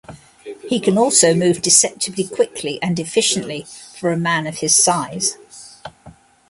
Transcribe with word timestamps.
He 0.67 0.79
can 0.79 0.97
also 0.97 1.35
move 1.35 1.61
deceptively 1.61 2.23
quickly 2.23 2.79
and 2.81 2.97
efficiently 2.99 3.67
for 3.99 4.11
a 4.11 4.17
man 4.17 4.47
of 4.47 4.57
his 4.57 4.75
size. 4.75 5.37